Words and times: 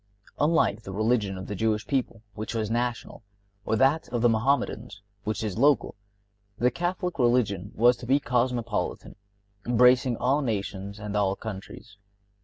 Unlike 0.39 0.81
the 0.81 0.91
religion 0.91 1.37
of 1.37 1.45
the 1.45 1.53
Jewish 1.53 1.85
people, 1.85 2.23
which 2.33 2.55
was 2.55 2.71
national, 2.71 3.21
or 3.65 3.75
that 3.75 4.09
of 4.09 4.23
the 4.23 4.29
Mohammedans, 4.29 5.03
which 5.25 5.43
is 5.43 5.59
local, 5.59 5.93
the 6.57 6.71
Catholic 6.71 7.19
religion 7.19 7.71
was 7.75 7.97
to 7.97 8.07
be 8.07 8.19
cosmopolitan, 8.19 9.15
embracing 9.63 10.17
all 10.17 10.41
nations 10.41 10.97
and 10.97 11.15
all 11.15 11.35
countries. 11.35 11.97